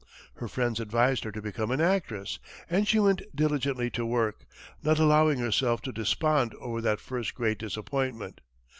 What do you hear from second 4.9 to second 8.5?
allowing herself to despond over that first great disappointment.